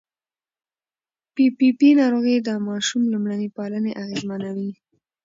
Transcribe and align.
پي 1.33 1.45
پي 1.57 1.67
پي 1.79 1.89
ناروغي 2.01 2.35
د 2.41 2.49
ماشوم 2.67 3.03
لومړني 3.13 3.49
پالنې 3.55 3.91
اغېزمنوي. 4.03 4.71